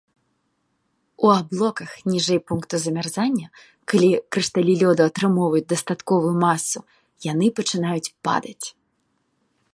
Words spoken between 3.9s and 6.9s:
калі крышталі лёду атрымоўваюць дастатковую масу,